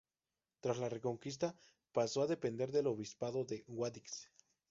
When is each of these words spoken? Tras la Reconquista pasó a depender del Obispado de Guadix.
Tras 0.61 0.79
la 0.79 0.89
Reconquista 0.89 1.53
pasó 1.91 2.23
a 2.23 2.25
depender 2.25 2.71
del 2.71 2.87
Obispado 2.87 3.45
de 3.45 3.63
Guadix. 3.67 4.31